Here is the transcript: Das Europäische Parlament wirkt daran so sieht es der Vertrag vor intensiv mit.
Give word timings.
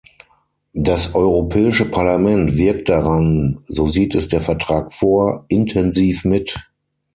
Das 0.73 1.13
Europäische 1.13 1.85
Parlament 1.85 2.57
wirkt 2.57 2.89
daran 2.89 3.59
so 3.67 3.85
sieht 3.87 4.15
es 4.15 4.29
der 4.29 4.41
Vertrag 4.41 4.93
vor 4.93 5.45
intensiv 5.47 6.25
mit. 6.25 6.57